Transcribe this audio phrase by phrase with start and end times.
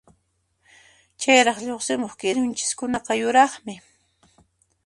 [1.21, 3.75] Chayraq lluqsimuq kirunchiskunaqa yuraqmi.